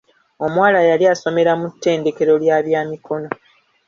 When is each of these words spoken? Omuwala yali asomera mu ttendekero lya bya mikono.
Omuwala 0.45 0.79
yali 0.89 1.05
asomera 1.13 1.51
mu 1.59 1.67
ttendekero 1.73 2.33
lya 2.43 2.57
bya 2.65 2.81
mikono. 2.89 3.29